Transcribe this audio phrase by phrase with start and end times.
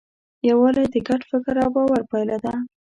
[0.49, 2.53] یووالی د ګډ فکر او باور پایله ده.